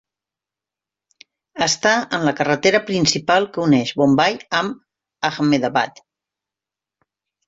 Està 1.65 1.91
en 2.17 2.23
la 2.27 2.31
carretera 2.39 2.79
principal 2.87 3.45
que 3.57 3.61
uneix 3.65 3.91
Bombai 4.03 4.39
amb 4.61 5.29
Ahmedabad. 5.29 6.01